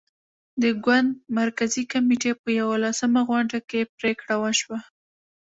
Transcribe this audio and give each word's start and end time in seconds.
د 0.61 0.63
ګوند 0.83 1.09
مرکزي 1.39 1.83
کمېټې 1.93 2.31
په 2.41 2.49
یوولسمه 2.59 3.21
غونډه 3.29 3.57
کې 3.69 3.89
پرېکړه 3.97 4.35
وشوه. 4.43 4.79